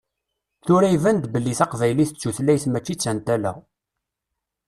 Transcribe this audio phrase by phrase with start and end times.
[0.65, 3.51] Tura iban-d belli taqbaylit d tutlayt mačči d tantala.